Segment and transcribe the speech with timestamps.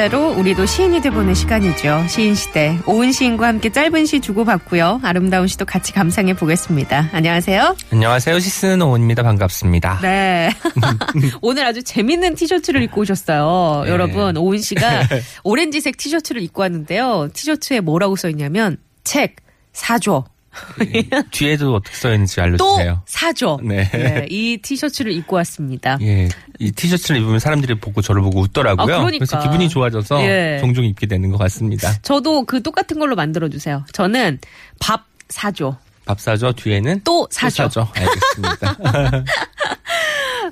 [0.00, 2.06] 문자로 우리도 시인이 돼보는 시간이죠.
[2.08, 5.00] 시인 시대 오은 시인과 함께 짧은 시 주고받고요.
[5.02, 7.10] 아름다운 시도 같이 감상해 보겠습니다.
[7.12, 7.76] 안녕하세요.
[7.92, 8.38] 안녕하세요.
[8.38, 9.22] 시스는 오은입니다.
[9.22, 9.98] 반갑습니다.
[10.00, 10.50] 네.
[11.42, 13.82] 오늘 아주 재밌는 티셔츠를 입고 오셨어요.
[13.84, 13.90] 네.
[13.90, 15.02] 여러분, 오은 씨가
[15.44, 17.28] 오렌지색 티셔츠를 입고 왔는데요.
[17.34, 19.36] 티셔츠에 뭐라고 써 있냐면, 책,
[19.74, 20.24] 사줘.
[21.30, 23.02] 뒤에도 어떻게 써 있는지 또 알려주세요.
[23.06, 23.58] 사줘.
[23.62, 23.88] 네.
[23.90, 25.98] 네, 이 티셔츠를 입고 왔습니다.
[26.02, 28.94] 예, 이 티셔츠를 입으면 사람들이 보고 저를 보고 웃더라고요.
[28.94, 29.22] 아, 그러니까.
[29.22, 30.58] 래서 기분이 좋아져서 예.
[30.60, 31.92] 종종 입게 되는 것 같습니다.
[32.02, 33.84] 저도 그 똑같은 걸로 만들어 주세요.
[33.92, 34.38] 저는
[34.80, 35.76] 밥 사줘.
[36.04, 36.52] 밥 사죠.
[36.52, 37.70] 뒤에는 또 사줘.
[37.94, 39.24] 알겠습니다.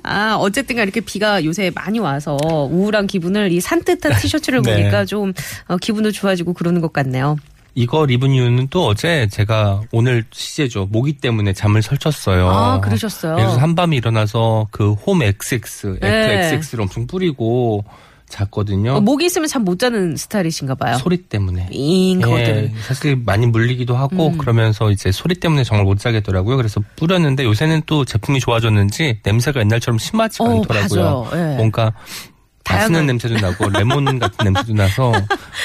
[0.03, 4.75] 아, 어쨌든 간 이렇게 비가 요새 많이 와서 우울한 기분을 이 산뜻한 티셔츠를 네.
[4.77, 5.33] 보니까 좀
[5.67, 7.35] 어, 기분도 좋아지고 그러는 것 같네요.
[7.75, 10.87] 이걸 입은 이유는 또 어제 제가 오늘 시제죠.
[10.91, 12.49] 모기 때문에 잠을 설쳤어요.
[12.49, 13.35] 아, 그러셨어요?
[13.35, 16.49] 그래서 한밤에 일어나서 그 홈 XX, 네.
[16.53, 17.83] XX를 엄청 뿌리고
[18.27, 18.93] 잤거든요.
[18.93, 20.97] 어, 목이 있으면 잠못 자는 스타일이신가 봐요.
[20.97, 21.67] 소리 때문에.
[21.71, 22.63] 잉, 그것 때문에.
[22.65, 24.37] 예, 사실 많이 물리기도 하고 음.
[24.37, 26.55] 그러면서 이제 소리 때문에 정말 못 자겠더라고요.
[26.57, 31.01] 그래서 뿌렸는데 요새는 또 제품이 좋아졌는지 냄새가 옛날처럼 심하지가 어, 않더라고요.
[31.31, 31.51] 맞아요.
[31.53, 31.55] 예.
[31.55, 31.91] 뭔가
[32.63, 35.11] 다양한- 냄새도 나고 레몬 같은 냄새도 나서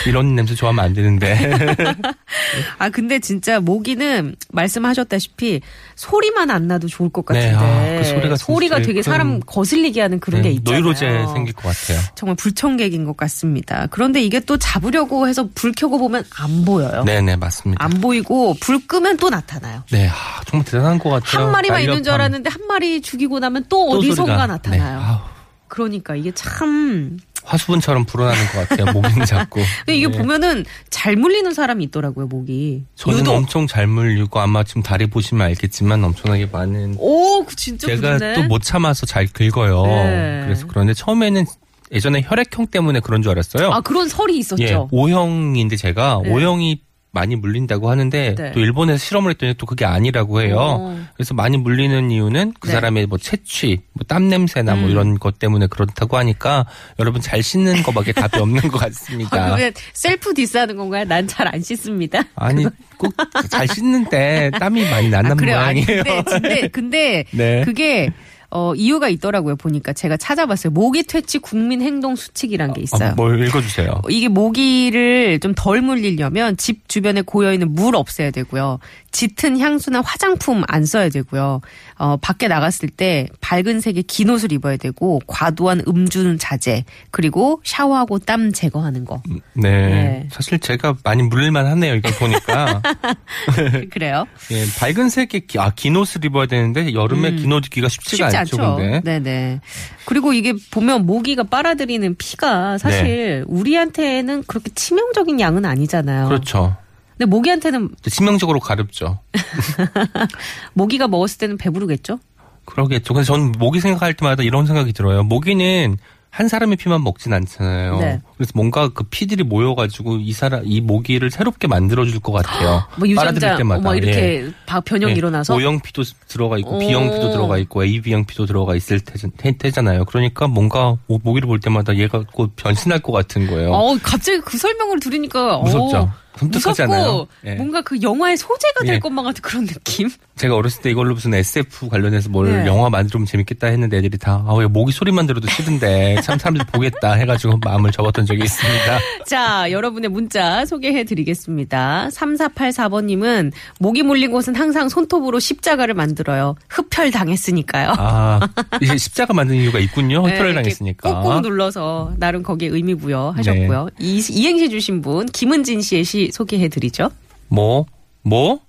[0.06, 1.34] 이런 냄새 좋아하면 안 되는데
[2.78, 5.60] 아, 근데 진짜 모기는 말씀하셨다시피
[5.96, 7.96] 소리만 안 나도 좋을 것 네, 같은데.
[7.96, 10.80] 아, 그 소리가 진짜 되게 큰- 사람 거슬리게 하는 그런 게 네, 있잖아요.
[10.80, 12.00] 노이로제 생길 것 같아요.
[12.14, 13.86] 정말 불청객인 것 같습니다.
[13.90, 17.04] 그런데 이게 또 잡으려고 해서 불 켜고 보면 안 보여요.
[17.04, 17.84] 네네 맞습니다.
[17.84, 19.82] 안 보이고 불 끄면 또 나타나요.
[19.90, 20.12] 네 아,
[20.46, 21.44] 정말 대단한 것 같아요.
[21.46, 22.20] 한 마리만 있는 줄 날렵함.
[22.20, 24.46] 알았는데 한 마리 죽이고 나면 또 또 어디선가 소리가.
[24.46, 24.98] 나타나요.
[25.00, 25.33] 네,
[25.68, 28.92] 그러니까 이게 참 화수분처럼 불어나는 것 같아요.
[28.92, 29.60] 모기는 자꾸.
[29.84, 30.16] 근데 이게 네.
[30.16, 32.84] 보면은 잘 물리는 사람이 있더라고요, 목이.
[32.94, 33.34] 저는 유독.
[33.34, 38.18] 엄청 잘 물리고 아마 지금 다리 보시면 알겠지만 엄청나게 많은 오, 그 진짜 제가.
[38.34, 39.82] 또 못 참아서 잘 긁어요.
[39.84, 40.40] 네.
[40.44, 41.44] 그래서 그런데 처음에는
[41.92, 43.70] 예전에 혈액형 때문에 그런 줄 알았어요.
[43.72, 44.62] 아, 그런 설이 있었죠.
[44.64, 46.30] 예, O형인데 제가 네.
[46.32, 46.80] O형이
[47.14, 48.52] 많이 물린다고 하는데 네.
[48.52, 50.56] 또 일본에서 실험을 했더니 또 그게 아니라고 해요.
[50.58, 51.06] 어.
[51.14, 52.72] 그래서 많이 물리는 이유는 그 네.
[52.74, 54.90] 사람의 뭐 체취, 뭐 땀 냄새나 뭐 음.
[54.90, 56.66] 이런 것 때문에 그렇다고 하니까
[56.98, 59.30] 여러분 잘 씻는 거밖에 답이 없는 것 아, 같습니다.
[59.46, 61.04] 그러면 셀프 디스하는 건가요?
[61.04, 62.22] 난 잘 안 씻습니다.
[62.36, 62.64] 아니
[62.98, 63.12] 꼭
[63.50, 65.58] 잘 씻는데 땀이 많이 나는 아, 그래요.
[65.58, 66.02] 아니, 모양이에요.
[66.24, 67.62] 근데, 근데, 근데 네.
[67.64, 68.10] 그게
[68.56, 69.56] 어, 이유가 있더라고요.
[69.56, 70.70] 보니까 제가 찾아봤어요.
[70.72, 73.10] 모기 퇴치 국민 행동 수칙이란 게 있어요.
[73.10, 74.02] 아, 뭘 읽어주세요.
[74.08, 78.78] 이게 모기를 좀 덜 물리려면 집 주변에 고여 있는 물 없애야 되고요.
[79.14, 81.60] 짙은 향수나 화장품 안 써야 되고요.
[81.98, 88.18] 어, 밖에 나갔을 때 밝은 색의 긴 옷을 입어야 되고 과도한 음주는 자제 그리고 샤워하고
[88.18, 89.22] 땀 제거하는 거.
[89.54, 89.70] 네.
[89.70, 90.28] 네.
[90.32, 91.94] 사실 제가 많이 물릴만 하네요.
[91.94, 92.82] 이거 보니까.
[93.90, 94.26] 그래요?
[94.50, 98.56] 예, 밝은 색의 기, 아, 긴 옷을 입어야 되는데 여름에 긴옷 입기가 쉽지가 쉽지 않죠.
[98.60, 98.76] 않죠.
[98.76, 99.00] 근데.
[99.04, 99.60] 네네.
[100.06, 106.26] 그리고 이게 보면 모기가 빨아들이는 피가 사실 우리한테는 그렇게 치명적인 양은 아니잖아요.
[106.26, 106.76] 그렇죠.
[107.16, 109.20] 근데 모기한테는 치명적으로 가렵죠.
[110.74, 112.18] 모기가 먹었을 때는 배부르겠죠?
[112.64, 113.14] 그러겠죠.
[113.14, 115.22] 근데 저는 모기 생각할 때마다 이런 생각이 들어요.
[115.22, 115.96] 모기는
[116.30, 117.98] 한 사람의 피만 먹진 않잖아요.
[118.00, 118.20] 네.
[118.36, 122.84] 그래서 뭔가 그 피들이 모여가지고 이 사람 이 모기를 새롭게 만들어줄 것 같아요.
[122.98, 123.82] 뭐 빨아들일 유전자 때마다.
[123.82, 124.52] 뭐 이렇게 예.
[124.66, 125.16] 바- 변형 이 예.
[125.16, 126.78] 일어나서 O형 피도 들어가 있고 오.
[126.78, 131.60] B형 피도 들어가 있고 AB형 피도 들어가 있을 테, 잖아요 그러니까 뭔가 모- 모기를 볼
[131.60, 133.72] 때마다 얘가 곧 변신할 것 같은 거예요.
[133.72, 135.96] 어, 갑자기 그 설명을 들으니까 무섭죠.
[135.98, 137.26] 어, 섬뜩하지 무섭고 않아요?
[137.46, 137.54] 예.
[137.54, 138.98] 뭔가 그 영화의 소재가 될 예.
[138.98, 140.10] 것만 같은 그런 느낌.
[140.36, 142.66] 제가 어렸을 때 이걸로 무슨 SF 관련해서 뭘 네.
[142.66, 147.12] 영화 만들면 재밌겠다 했는데 애들이 다, 아, 왜 모기 소리만 들어도 싫은데 참 사람들이 보겠다
[147.12, 148.98] 해가지고 마음을 접었던 적이 있습니다.
[149.26, 152.08] 자, 여러분의 문자 소개해 드리겠습니다.
[152.12, 156.54] 3484번님은 모기 물린 곳은 항상 손톱으로 십자가를 만들어요.
[156.68, 157.94] 흡혈 당했으니까요.
[157.98, 158.40] 아,
[158.80, 160.26] 이제 십자가 만든 이유가 있군요.
[160.26, 161.22] 네, 흡혈을 이렇게 당했으니까.
[161.22, 163.88] 꾹꾹 눌러서 나름 거기에 의미 부여하셨고요.
[163.98, 164.06] 네.
[164.06, 167.10] 이, 이행시 주신 분 김은진 씨의 시 소개해 드리죠.
[167.48, 167.86] 뭐,
[168.22, 168.60] 뭐,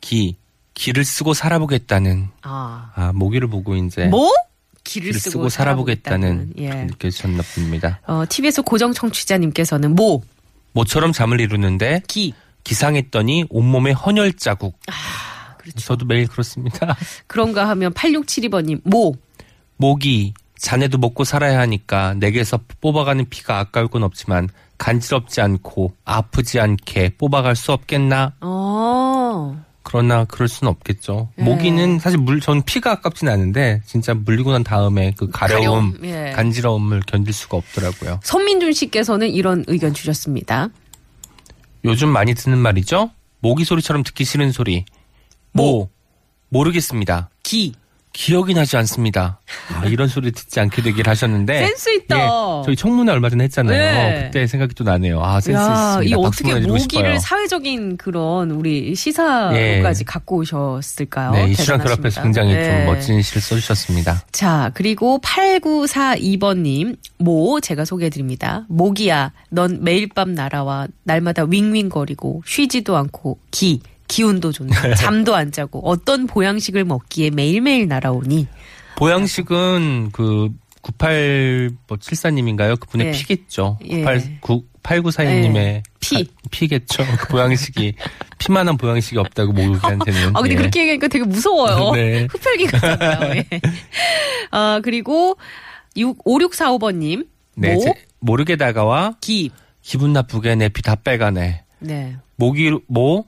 [0.00, 0.36] 기.
[0.74, 2.90] 기를 쓰고 살아보겠다는, 아.
[2.96, 4.06] 아, 모기를 보고 이제.
[4.06, 4.28] 뭐?
[4.84, 6.70] 길을, 기를 쓰고, 쓰고 살아보겠다는, 예.
[6.70, 8.00] 느껴지셨나 봅니다.
[8.06, 10.22] 어, TBS 고정 청취자님께서는 모
[10.72, 12.34] 모처럼 잠을 이루는데 기.
[12.64, 14.78] 기상했더니 온몸에 헌혈 자국.
[15.58, 15.78] 그렇죠.
[15.80, 16.96] 저도 매일 그렇습니다.
[17.26, 19.16] 그런가 하면 8672번님, 모.
[19.76, 24.48] 모기 자네도 먹고 살아야 하니까 내게서 뽑아가는 피가 아까울 건 없지만
[24.78, 28.34] 간지럽지 않고 아프지 않게 뽑아갈 수 없겠나?
[28.40, 29.63] 어.
[29.84, 31.28] 그러나 그럴 수는 없겠죠.
[31.36, 31.44] 네.
[31.44, 36.32] 모기는 사실 물, 전 피가 아깝진 않은데 진짜 물리고 난 다음에 그 가려움, 가려움, 예.
[36.32, 38.18] 간지러움을 견딜 수가 없더라고요.
[38.24, 40.70] 손민준 씨께서는 이런 의견 주셨습니다.
[41.84, 43.10] 요즘 많이 듣는 말이죠.
[43.40, 44.84] 모기 소리처럼 듣기 싫은 소리.
[45.52, 45.90] 모
[46.48, 47.30] 모르겠습니다.
[47.42, 47.74] 기.
[48.12, 49.40] 기억이 나지 않습니다.
[49.72, 51.66] 아, 이런 소리 듣지 않게 되길 하셨는데.
[51.66, 52.18] 센스 있다.
[52.18, 52.28] 예,
[52.64, 53.78] 저희 청문회 얼마 전에 했잖아요.
[53.78, 54.24] 네.
[54.24, 55.22] 그때 생각이 또 나네요.
[55.22, 56.02] 아, 센스 야, 있습니다.
[56.02, 57.20] 이 어떻게 모기를.
[57.20, 60.04] 사회적인 그런 우리 시사까지 예.
[60.06, 61.30] 갖고 오셨을까요?
[61.32, 61.82] 네, 이슈랑.
[61.82, 62.64] 결합해서 굉장히 네.
[62.64, 64.22] 좀 멋진 시를 써주셨습니다.
[64.32, 68.64] 자, 그리고 8942번님, 모, 제가 소개해드립니다.
[68.68, 74.70] 모기야, 넌 매일 밤 날아와, 날마다 윙윙거리고, 쉬지도 않고, 기, 기운도 좋네.
[74.96, 78.46] 잠도 안 자고, 어떤 보양식을 먹기에 매일매일 날아오니,
[78.96, 80.48] 보양식은 그
[80.82, 82.78] 9874님인가요?
[82.78, 83.12] 그분의 예.
[83.12, 83.78] 피겠죠.
[83.88, 84.02] 예.
[84.82, 85.82] 8942님의 예.
[86.00, 86.26] 피.
[86.50, 87.04] 피겠죠.
[87.18, 87.94] 그 보양식이
[88.38, 90.36] 피만한 보양식이 없다고 모기한테는.
[90.36, 90.56] 아, 근데 예.
[90.58, 91.92] 그렇게 얘기하니까 되게 무서워요.
[91.96, 92.26] 네.
[92.30, 93.34] 흡혈귀 같잖아요.
[93.36, 93.60] 예.
[94.50, 95.36] 아, 그리고
[95.96, 97.26] 6, 5645번님,
[97.56, 99.50] 네, 모, 제- 모르게 다가와 기,
[99.82, 101.62] 기분 나쁘게 내 피 다 빼가네.
[101.80, 102.16] 네.
[102.36, 103.26] 모기 모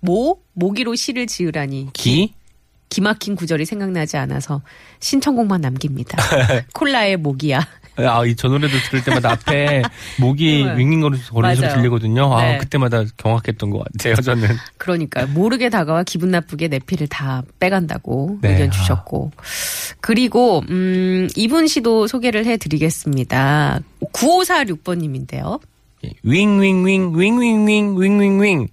[0.00, 1.88] 모, 모기로 시를 지으라니.
[1.92, 2.32] 기
[2.90, 4.60] 기막힌 구절이 생각나지 않아서
[5.00, 6.18] 신청곡만 남깁니다.
[6.74, 7.66] 콜라의 모기야.
[7.96, 9.82] 아, 이 저 노래도 들을 때마다 앞에
[10.18, 10.64] 목이
[11.60, 11.74] 맞아요.
[11.76, 12.32] 들리거든요.
[12.34, 12.58] 아, 네.
[12.58, 14.48] 그때마다 경악했던 것 같아요, 저는.
[14.78, 18.52] 그러니까 모르게 다가와 기분 나쁘게 내 피를 다 빼간다고 네.
[18.52, 19.32] 의견 주셨고
[20.00, 23.80] 그리고 음 이분 씨도 소개를 해 드리겠습니다.
[24.12, 25.60] 9546번 님인데요.
[26.04, 28.68] 예, 윙윙윙 윙윙윙 윙윙윙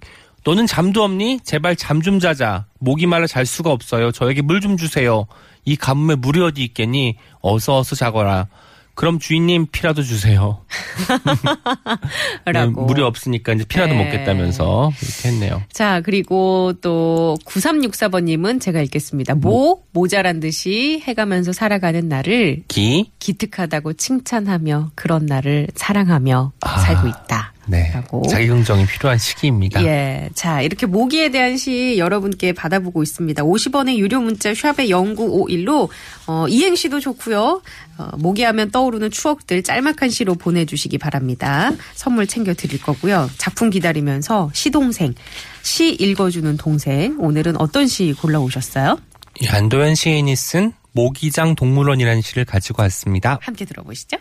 [0.48, 1.40] 너는 잠도 없니?
[1.44, 2.64] 제발 잠 좀 자자.
[2.78, 4.12] 목이 말라 잘 수가 없어요.
[4.12, 5.26] 저에게 물 좀 주세요.
[5.66, 7.16] 이 가뭄에 물이 어디 있겠니?
[7.42, 8.46] 어서 어서 자거라.
[8.94, 10.64] 그럼 주인님 피라도 주세요.
[12.46, 12.80] 라고.
[12.80, 14.04] 네, 물이 없으니까 이제 피라도 네.
[14.04, 15.62] 먹겠다면서 이렇게 했네요.
[15.70, 19.34] 자, 그리고 또 9364번님은 제가 읽겠습니다.
[19.34, 26.78] 모, 모자란 듯이 해가면서 살아가는 나를 기 기특하다고 칭찬하며 그런 나를 사랑하며 아.
[26.78, 27.52] 살고 있다.
[27.68, 27.90] 네.
[27.92, 28.26] 라고.
[28.28, 29.84] 자기 긍정이 필요한 시기입니다.
[29.84, 30.30] 예.
[30.34, 33.42] 자, 이렇게 모기에 대한 시 여러분께 받아보고 있습니다.
[33.42, 35.88] 50원의 유료 문자 샵의 0951로
[36.26, 37.62] 어, 이행시도 좋고요.
[37.98, 41.70] 어, 모기하면 떠오르는 추억들 짤막한 시로 보내주시기 바랍니다.
[41.94, 43.30] 선물 챙겨 드릴 거고요.
[43.36, 45.14] 작품 기다리면서 시동생,
[45.62, 47.16] 시 읽어주는 동생.
[47.18, 48.98] 오늘은 어떤 시 골라오셨어요?
[49.40, 53.38] 이 안도현 시인이 쓴 모기장 동물원이라는 시를 가지고 왔습니다.
[53.42, 54.16] 함께 들어보시죠.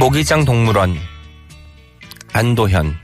[0.00, 0.96] 모기장 동물원.
[2.32, 2.96] 안도현.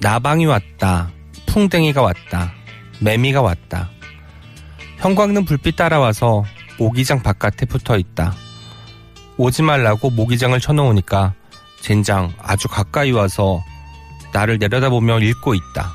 [0.00, 1.10] 나방이 왔다.
[1.44, 2.54] 풍뎅이가 왔다.
[3.00, 3.90] 매미가 왔다.
[4.96, 6.42] 형광등 불빛 따라와서
[6.78, 8.34] 모기장 바깥에 붙어 있다.
[9.36, 11.34] 오지 말라고 모기장을 쳐놓으니까
[11.82, 13.62] 젠장 아주 가까이 와서
[14.32, 15.92] 나를 내려다보며 읽고 있다.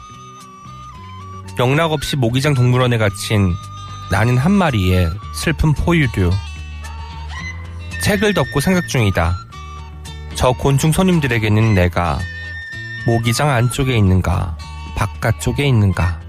[1.57, 3.55] 영락 없이 모기장 동물원에 갇힌
[4.11, 6.31] 나는 한 마리의 슬픈 포유류.
[8.03, 9.46] 책을 덮고 생각 중이다.
[10.37, 12.19] 저 곤충 손님들에게는 내가
[13.07, 14.55] 모기장 안쪽에 있는가,
[14.95, 16.21] 바깥쪽에 있는가.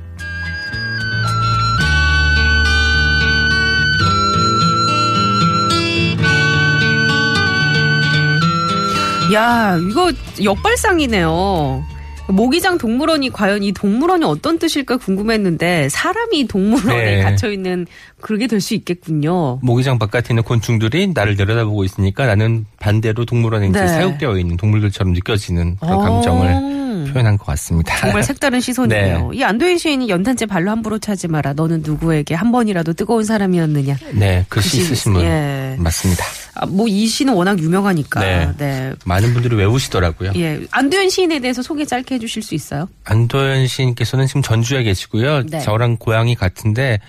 [9.35, 10.11] 야, 이거
[10.43, 11.85] 역발상이네요.
[12.29, 17.23] 모기장 동물원이 과연 이 동물원이 어떤 뜻일까 궁금했는데 사람이 동물원에 네.
[17.23, 17.87] 갇혀 있는
[18.21, 19.61] 그러게 될 수 있겠군요.
[19.63, 23.87] 모기장 바깥에 있는 곤충들이 나를 내려다보고 있으니까 나는 반대로 동물원에 이제 네.
[23.87, 25.99] 사육되어 있는 동물들처럼 느껴지는 그런 어.
[26.01, 26.79] 감정을
[27.13, 27.97] 표현한 것 같습니다.
[27.99, 29.29] 정말 색다른 시선이네요.
[29.31, 29.39] 네.
[29.39, 31.53] 이 안도현 시인이 연탄재 발로 함부로 차지 마라.
[31.53, 33.97] 너는 누구에게 한 번이라도 뜨거운 사람이었느냐.
[34.15, 35.77] 네, 글씨 글씨, 쓰신 분 예.
[35.79, 36.25] 맞습니다.
[36.55, 38.21] 아, 뭐이 시는 워낙 유명하니까.
[38.21, 38.53] 네.
[38.59, 38.93] 네.
[39.05, 40.33] 많은 분들이 외우시더라고요.
[40.37, 40.61] 예.
[40.73, 42.89] 안도현 시인에 대해서 소개 짧게 해 주실 수 있어요?
[43.05, 45.45] 안도현 시인께서는 지금 전주에 계시고요.
[45.47, 45.61] 네.
[45.61, 47.01] 저랑 고향이 같은데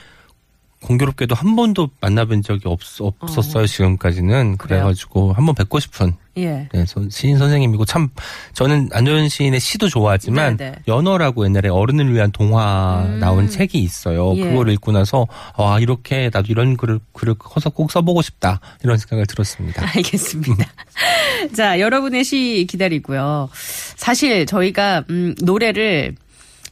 [0.81, 4.57] 공교롭게도 한 번도 만나뵌 적이 없, 없었어요 지금까지는.
[4.57, 4.79] 그래요?
[4.83, 6.69] 그래가지고 한 번 뵙고 싶은 예.
[6.71, 8.07] 네, 선- 시인 선생님이고 참
[8.53, 10.77] 저는 안도현 시인의 시도 좋아하지만 네, 네.
[10.87, 13.19] 연어라고 옛날에 어른을 위한 동화 음.
[13.19, 14.33] 나온 책이 있어요.
[14.37, 14.43] 예.
[14.43, 19.25] 그걸 읽고 나서 와 이렇게 나도 이런 글을 글을 커서 꼭 써보고 싶다 이런 생각을
[19.25, 19.85] 들었습니다.
[19.95, 20.65] 알겠습니다.
[21.55, 23.49] 자, 여러분의 시 기다리고요.
[23.97, 26.15] 사실 저희가 음, 노래를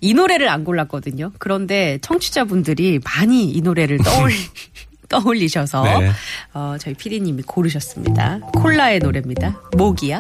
[0.02, 1.32] 이 노래를 안 골랐거든요.
[1.40, 4.32] 그런데 청취자분들이 많이 이 노래를 떠올,
[5.10, 6.12] 떠올리셔서 네.
[6.54, 8.40] 어, 저희 PD님이 고르셨습니다.
[8.54, 9.62] 콜라의 노래입니다.
[9.78, 10.20] 모기야.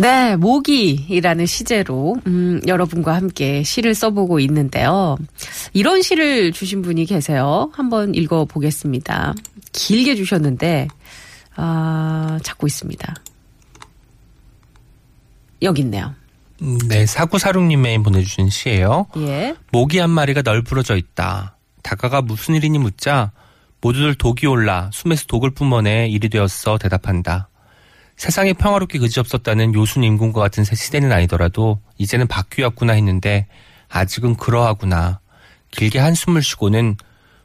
[0.00, 5.18] 네, 모기라는 시제로 음, 여러분과 함께 시를 써보고 있는데요.
[5.74, 7.70] 이런 시를 주신 분이 계세요.
[7.74, 9.34] 한번 읽어보겠습니다.
[9.72, 10.88] 길게 주셨는데
[11.54, 13.14] 아, 찾고 있습니다.
[15.60, 16.14] 여기 있네요.
[16.62, 19.06] 음, 네, 사구사육님이 보내주신 시예요.
[19.18, 19.54] 예.
[19.70, 21.58] 모기 한 마리가 널브러져 있다.
[21.82, 23.32] 다가가 무슨 일이니 묻자
[23.82, 27.50] 모두들 독이 올라 숨에서 독을 뿜어내 일이 되었어 대답한다.
[28.20, 33.46] 세상이 평화롭게 그지없었다는 요순 임금과 같은 새 시대는 아니더라도 이제는 바뀌었구나 했는데
[33.88, 35.20] 아직은 그러하구나.
[35.70, 36.96] 길게 한숨을 쉬고는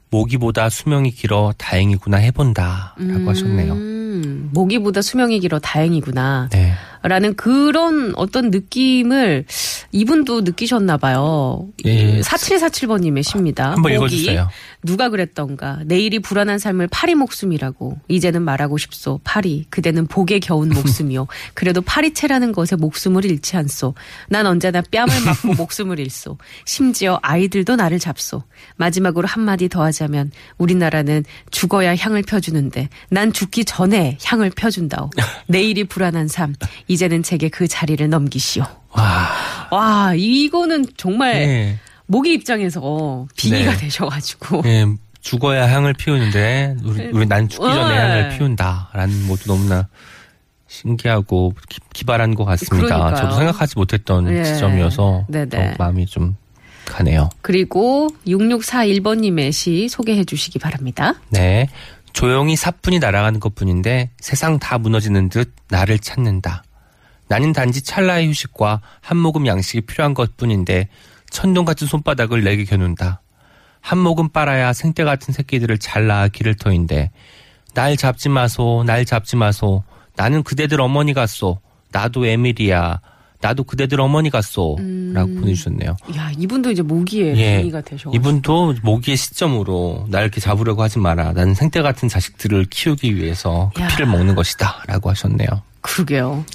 [0.10, 2.96] 모기보다 수명이 길어 다행이구나 해본다.
[3.00, 3.72] 라고 하셨네요.
[3.72, 6.50] 음, 모기보다 수명이 길어 다행이구나.
[6.52, 6.74] 네.
[7.04, 9.46] 라는 그런 어떤 느낌을
[9.96, 11.70] 이분도 느끼셨나 봐요.
[11.86, 12.20] 예.
[12.20, 13.72] 4747번님의 시입니다.
[13.72, 14.50] 한번 읽어주세요.
[14.84, 15.80] 누가 그랬던가.
[15.86, 17.98] 내일이 불안한 삶을 파리 목숨이라고.
[18.10, 19.22] 이제는 말하고 싶소.
[19.24, 19.66] 파리.
[19.70, 21.28] 그대는 복에 겨운 목숨이요.
[21.54, 23.96] 그래도 파리채라는 것에 목숨을 잃지 않소.
[24.28, 26.38] 난 언제나 뺨을 맞고 목숨을 잃소.
[26.66, 28.44] 심지어 아이들도 나를 잡소.
[28.76, 35.10] 마지막으로 한마디 더 하자면 우리나라는 죽어야 향을 펴주는데 난 죽기 전에 향을 펴준다오.
[35.48, 36.54] 내일이 불안한 삶.
[36.90, 38.66] 이제는 제게 그 자리를 넘기시오.
[38.96, 39.30] 와.
[39.72, 41.80] 와, 이거는 정말 네.
[42.06, 43.78] 모기 입장에서 빙의가 네.
[43.78, 44.62] 되셔가지고.
[44.66, 44.86] 예,
[45.22, 48.00] 죽어야 향을 피우는데 우리, 우리 난 죽기 전에 네.
[48.00, 49.88] 향을 피운다라는 것도 너무나
[50.68, 52.88] 신기하고 기, 기발한 것 같습니다.
[52.88, 53.16] 그러니까요.
[53.16, 54.44] 저도 생각하지 못했던 예.
[54.44, 55.50] 지점이어서 네네.
[55.50, 56.36] 더 마음이 좀
[56.86, 57.30] 가네요.
[57.42, 61.16] 그리고 6641번님의 시 소개해 주시기 바랍니다.
[61.30, 61.68] 네.
[62.14, 66.64] 조용히 사뿐히 날아가는 것 뿐인데 세상 다 무너지는 듯 나를 찾는다.
[67.28, 70.90] 나는 단지 찰나의 휴식과 한 모금 양식이 필요한 것 뿐인데
[71.30, 73.22] 천둥 같은 손바닥을 내게 겨눈다.
[73.82, 77.12] 한 모금 빨아야 생떼 같은 새끼들을 잘 낳아 기를 터인데
[77.74, 79.84] 날 잡지 마소, 날 잡지 마소.
[80.16, 81.60] 나는 그대들 어머니 같소.
[81.92, 83.02] 나도 에밀이야.
[83.42, 84.78] 나도 그대들 어머니 같소.
[85.14, 85.98] 라고 보내주셨네요.
[86.16, 87.58] 야, 이분도 이제 모기에 예.
[87.58, 88.10] 빙의가 되셔.
[88.14, 91.34] 이분도 모기의 시점으로 날 이렇게 잡으려고 하지 마라.
[91.34, 93.88] 나는 생떼 같은 자식들을 키우기 위해서 그 야.
[93.90, 94.84] 피를 먹는 것이다.
[94.88, 95.48] 라고 하셨네요.
[95.82, 96.46] 그러게요.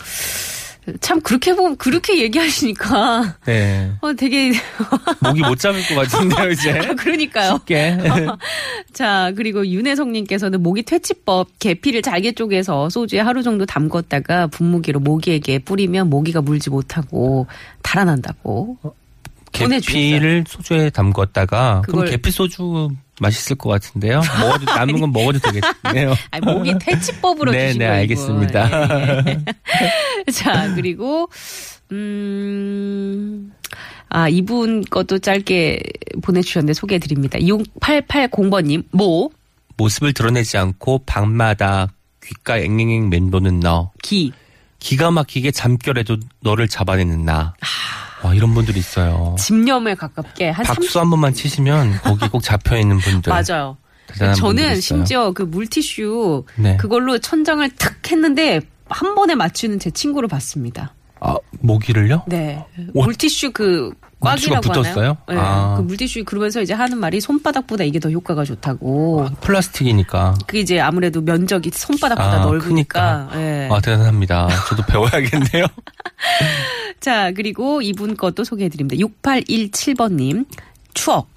[1.00, 3.92] 참 그렇게 보면 그렇게 얘기하시니까 네.
[4.00, 4.52] 어 되게
[5.20, 6.72] 모기 못 잡을 것 같은데요, 이제.
[6.96, 7.52] 그러니까요.
[7.58, 7.98] 쉽게.
[8.92, 16.10] 자, 그리고 윤혜성님께서는 모기 퇴치법 계피를 잘게 쪼개서 소주에 하루 정도 담궜다가 분무기로 모기에게 뿌리면
[16.10, 17.46] 모기가 물지 못하고
[17.82, 18.78] 달아난다고.
[19.52, 20.02] 보내주셨어요.
[20.02, 22.88] 계피를 소주에 담궜다가 그럼 계피 소주
[23.20, 24.22] 맛있을 것 같은데요.
[24.40, 26.14] 먹어도 남은 건 먹어도 되겠네요.
[26.32, 27.86] 아니, 모기 퇴치법으로 네, 주신 네.
[27.86, 29.24] 알겠습니다.
[29.26, 29.44] 예,
[30.26, 30.32] 예.
[30.32, 31.28] 자, 그리고
[31.92, 33.52] 음.
[34.08, 35.80] 아, 이분 것도 짧게
[36.22, 37.38] 보내주셨는데 소개해 드립니다.
[37.38, 39.30] 6880번님, 모,
[39.76, 41.92] 모습을 드러내지 않고 방마다
[42.24, 43.92] 귓가 앵앵앵 맴도는 너.
[44.02, 44.32] 기.
[44.80, 47.54] 기가 막히게 잠결에도 너를 잡아내는 나.
[47.60, 48.26] 아.
[48.26, 49.34] 와, 이런 분들이 있어요.
[49.38, 50.82] 집념에 가깝게 한 30.
[50.82, 53.32] 박수 한 번만 치시면 거기 꼭 잡혀 있는 분들.
[53.32, 53.76] 맞아요.
[54.36, 54.80] 저는.
[54.80, 56.76] 심지어 그 물티슈 네.
[56.76, 60.92] 그걸로 천장을 탁 했는데 한 번에 맞추는 제 친구를 봤습니다.
[61.20, 62.24] 아, 모기를요?
[62.26, 62.64] 네.
[62.92, 64.94] 오, 물티슈 그 꽉이라고 붙었어요?
[64.94, 65.16] 하나요?
[65.28, 65.34] 네.
[65.38, 65.74] 아.
[65.76, 69.26] 그 물티슈 그러면서 이제 하는 말이 손바닥보다 이게 더 효과가 좋다고.
[69.40, 70.34] 플라스틱이니까.
[70.46, 73.30] 그게 이제 아무래도 면적이 손바닥보다 아, 넓으니까.
[73.34, 73.68] 예.
[73.70, 74.48] 아, 대단합니다.
[74.68, 75.66] 저도 배워야겠네요.
[77.00, 78.96] 자, 그리고 이분 것도 소개해드립니다.
[79.04, 80.46] 6817번님.
[80.92, 81.28] 추억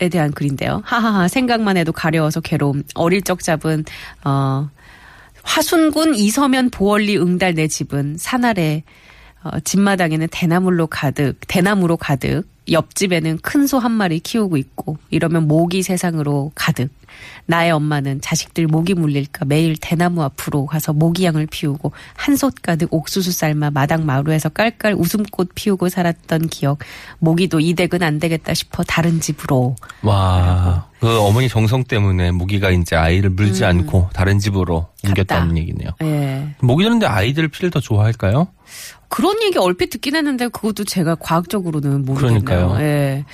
[0.00, 0.80] 에 대한 글인데요.
[0.84, 2.84] 하하하, 생각만 해도 가려워서 괴로움.
[2.94, 3.84] 어릴 적 잡은,
[4.24, 4.70] 어,
[5.42, 8.84] 화순군 이서면 보월리 응달 내 집은 산 아래,
[9.44, 15.82] 어, 집마당에는 대나무로 가득, 대나무로 가득, 옆집에는 큰 소 한 마리 키우고 있고, 이러면 모기
[15.82, 16.90] 세상으로 가득.
[17.46, 23.70] 나의 엄마는 자식들 모기 물릴까 매일 대나무 앞으로 가서 모기향을 피우고 한솥 가득 옥수수 삶아
[23.70, 26.80] 마당 마루에서 깔깔 웃음꽃 피우고 살았던 기억.
[27.18, 29.74] 모기도 이 댁은 안 되겠다 싶어 다른 집으로.
[30.02, 35.48] 와, 그 어머니 정성 때문에 모기가 이제 아이를 물지 않고 다른 집으로 옮겼다는 음.
[35.48, 35.60] 갔다.
[35.60, 35.90] 얘기네요.
[36.02, 36.54] 예.
[36.60, 38.48] 모기들은 근데 아이들 피를 더 좋아할까요?
[39.08, 42.44] 그런 얘기 얼핏 듣긴 했는데 그것도 제가 과학적으로는 모르겠네요.
[42.44, 42.76] 그러니까요.
[42.80, 43.24] 예.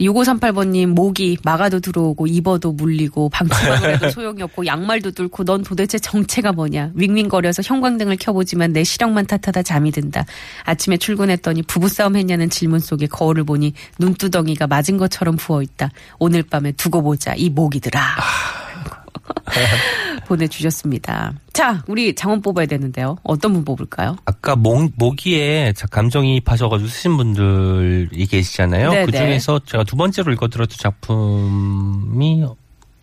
[0.00, 6.52] 6538번님, 모기, 마가도 들어오고, 입어도 물리고, 방충망을 해도 소용이 없고, 양말도 뚫고, 넌 도대체 정체가
[6.52, 6.90] 뭐냐.
[6.94, 10.26] 윙윙거려서 형광등을 켜보지만 내 시력만 탓하다 잠이 든다.
[10.64, 15.90] 아침에 출근했더니 부부싸움 했냐는 질문 속에 거울을 보니 눈두덩이가 맞은 것처럼 부어있다.
[16.18, 18.00] 오늘 밤에 두고 보자, 이 모기들아.
[20.26, 21.32] 보내주셨습니다.
[21.52, 23.16] 자, 우리 장원 뽑아야 되는데요.
[23.22, 24.16] 어떤 분 뽑을까요?
[24.24, 28.90] 아까 모, 모기에 자- 감정이입하셔가지고 쓰신 분들이 계시잖아요.
[28.90, 29.06] 네네.
[29.06, 32.44] 그 중에서 제가 두 번째로 읽어드렸던 작품이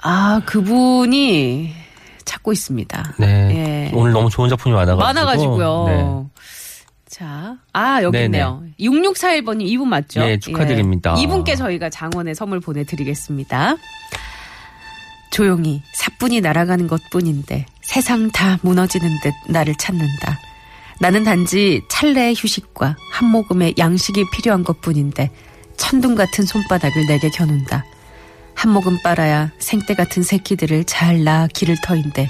[0.01, 1.73] 아, 그분이
[2.25, 3.15] 찾고 있습니다.
[3.19, 3.91] 네 예.
[3.93, 5.85] 오늘 너무 좋은 작품이 많아가지고 많아가지고요.
[5.87, 6.41] 네.
[7.09, 8.25] 자, 아, 여기 네네.
[8.25, 8.63] 있네요.
[8.79, 10.21] 6641번님 이분 맞죠?
[10.21, 11.15] 예, 축하드립니다.
[11.17, 11.21] 예.
[11.21, 13.75] 이분께 저희가 장원의 선물 보내드리겠습니다.
[15.33, 20.39] 조용히 사뿐히 날아가는 것 뿐인데 세상 다 무너지는 듯 나를 찾는다.
[20.99, 25.31] 나는 단지 찰나의 휴식과 한 모금의 양식이 필요한 것 뿐인데
[25.75, 27.83] 천둥 같은 손바닥을 내게 겨눈다.
[28.53, 32.29] 한 모금 빨아야 생떼 같은 새끼들을 잘 낳아 기를 터인데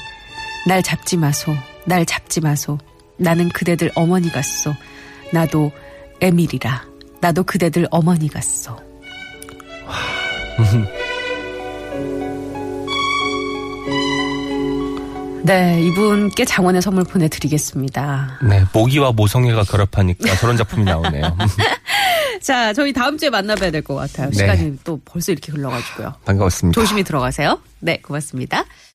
[0.66, 1.54] 날 잡지 마소,
[1.86, 2.78] 날 잡지 마소.
[3.18, 4.74] 나는 그대들 어머니 같소.
[5.34, 5.74] 나도
[6.22, 6.86] 에밀이라.
[7.20, 8.78] 나도 그대들 어머니 같소.
[15.46, 18.40] 네, 이분께 장원의 선물 보내드리겠습니다.
[18.48, 21.36] 네, 모기와 모성애가 결합하니까 저런 작품이 나오네요.
[22.42, 24.30] 자, 저희 다음 주에 만나봐야 될 것 같아요.
[24.30, 24.36] 네.
[24.38, 26.14] 시간이 또 벌써 이렇게 흘러가지고요.
[26.26, 26.80] 반가웠습니다.
[26.80, 27.60] 조심히 들어가세요.
[27.80, 28.64] 네, 고맙습니다.